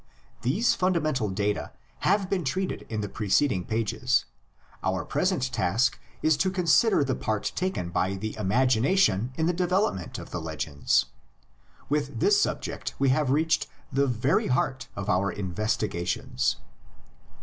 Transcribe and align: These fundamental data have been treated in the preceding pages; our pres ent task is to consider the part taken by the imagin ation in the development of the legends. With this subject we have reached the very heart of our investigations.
These 0.41 0.73
fundamental 0.73 1.29
data 1.29 1.73
have 1.99 2.27
been 2.27 2.43
treated 2.43 2.87
in 2.89 3.01
the 3.01 3.07
preceding 3.07 3.65
pages; 3.65 4.25
our 4.83 5.05
pres 5.05 5.31
ent 5.31 5.51
task 5.53 5.99
is 6.23 6.35
to 6.37 6.49
consider 6.49 7.03
the 7.03 7.13
part 7.13 7.51
taken 7.53 7.91
by 7.91 8.15
the 8.15 8.33
imagin 8.35 8.83
ation 8.87 9.31
in 9.37 9.45
the 9.45 9.53
development 9.53 10.17
of 10.17 10.31
the 10.31 10.41
legends. 10.41 11.05
With 11.87 12.19
this 12.19 12.41
subject 12.41 12.95
we 12.97 13.09
have 13.09 13.29
reached 13.29 13.67
the 13.93 14.07
very 14.07 14.47
heart 14.47 14.87
of 14.95 15.07
our 15.07 15.31
investigations. 15.31 16.55